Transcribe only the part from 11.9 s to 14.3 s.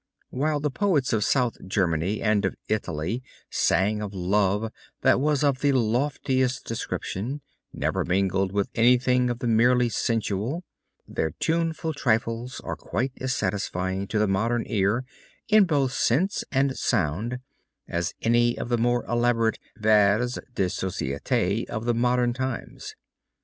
trifles are quite as satisfying to the